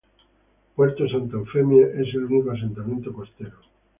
[0.75, 3.57] Puerto Santa Eufemia es el único asentamiento costero.